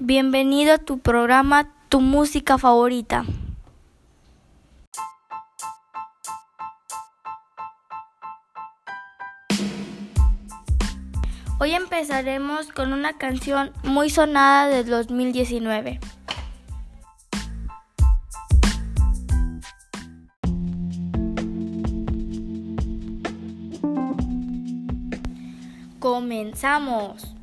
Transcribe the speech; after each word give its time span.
Bienvenido 0.00 0.74
a 0.74 0.78
tu 0.78 1.00
programa 1.00 1.72
Tu 1.88 2.00
música 2.00 2.56
favorita. 2.56 3.24
Hoy 11.58 11.72
empezaremos 11.72 12.68
con 12.68 12.92
una 12.92 13.14
canción 13.18 13.72
muy 13.82 14.08
sonada 14.08 14.68
del 14.68 14.86
2019. 14.86 15.98
Comenzamos. 25.98 27.37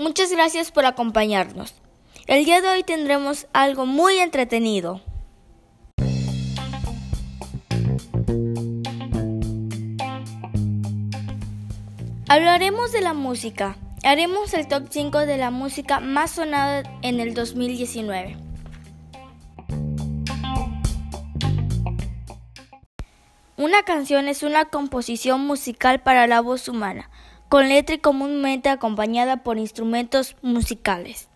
Muchas 0.00 0.32
gracias 0.32 0.72
por 0.72 0.86
acompañarnos. 0.86 1.74
El 2.26 2.46
día 2.46 2.62
de 2.62 2.68
hoy 2.68 2.82
tendremos 2.82 3.46
algo 3.52 3.84
muy 3.84 4.16
entretenido. 4.16 5.02
Hablaremos 12.30 12.92
de 12.92 13.02
la 13.02 13.12
música. 13.12 13.76
Haremos 14.02 14.54
el 14.54 14.68
top 14.68 14.86
5 14.88 15.18
de 15.26 15.36
la 15.36 15.50
música 15.50 16.00
más 16.00 16.30
sonada 16.30 16.82
en 17.02 17.20
el 17.20 17.34
2019. 17.34 18.38
Una 23.58 23.82
canción 23.82 24.28
es 24.28 24.42
una 24.42 24.64
composición 24.70 25.46
musical 25.46 26.00
para 26.00 26.26
la 26.26 26.40
voz 26.40 26.68
humana, 26.68 27.10
con 27.50 27.68
letra 27.68 27.96
y 27.96 27.98
comúnmente 27.98 28.68
acompañada 28.68 29.42
por 29.42 29.58
instrumentos 29.58 30.36
musicales. 30.40 31.28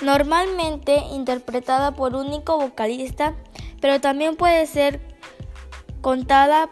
Normalmente 0.00 0.96
interpretada 1.12 1.90
por 1.92 2.14
un 2.14 2.28
único 2.28 2.56
vocalista, 2.58 3.34
pero 3.78 4.00
también 4.00 4.36
puede 4.36 4.66
ser 4.66 5.00
contada 6.00 6.70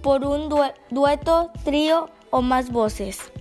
por 0.00 0.24
un 0.24 0.48
dueto, 0.90 1.50
trío 1.64 2.08
o 2.30 2.40
más 2.40 2.70
voces. 2.70 3.32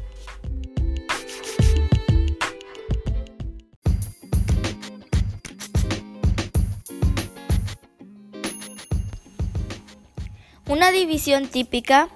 Una 10.69 10.91
división 10.91 11.47
típica, 11.47 12.09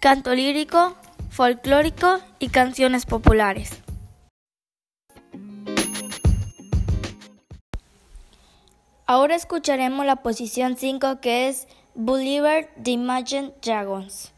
canto 0.00 0.32
lírico, 0.32 0.94
folclórico 1.28 2.20
y 2.38 2.50
canciones 2.50 3.04
populares. 3.04 3.82
Ahora 9.06 9.34
escucharemos 9.34 10.06
la 10.06 10.22
posición 10.22 10.76
5 10.76 11.20
que 11.20 11.48
es 11.48 11.66
Believer 11.96 12.70
de 12.76 12.92
Imagine 12.92 13.54
Dragons. 13.60 14.32